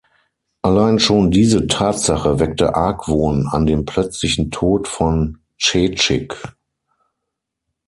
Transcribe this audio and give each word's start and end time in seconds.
Allein 0.63 0.97
schon 0.97 1.29
diese 1.29 1.67
Tatsache 1.67 2.39
weckte 2.39 2.73
Argwohn 2.73 3.45
an 3.45 3.67
dem 3.67 3.85
plötzlichen 3.85 4.49
Tod 4.49 4.87
von 4.87 5.37
Tschetschik. 5.59 6.35